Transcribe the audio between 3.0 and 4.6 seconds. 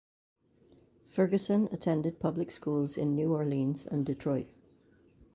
New Orleans and Detroit.